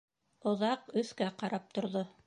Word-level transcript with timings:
Оҙаҡ 0.51 0.89
өҫкә 1.03 1.31
ҡарап 1.43 1.73
торҙо. 1.79 2.05